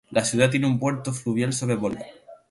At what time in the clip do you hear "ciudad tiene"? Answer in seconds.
0.25-0.65